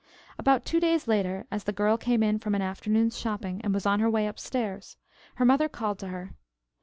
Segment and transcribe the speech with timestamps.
[0.39, 3.85] About two days later, as the girl came in from an afternoon's shopping, and was
[3.85, 4.97] on her way upstairs,
[5.35, 6.33] her mother called to her.